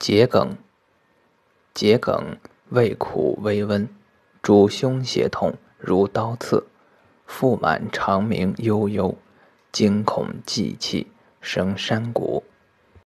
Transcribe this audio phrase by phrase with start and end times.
[0.00, 0.56] 桔梗
[1.74, 2.38] 桔梗
[2.70, 3.86] 味苦微温
[4.40, 6.66] 主胸胁痛如刀刺
[7.26, 9.18] 腹满肠鸣悠悠
[9.70, 11.08] 惊恐悸气
[11.42, 12.42] 生山谷。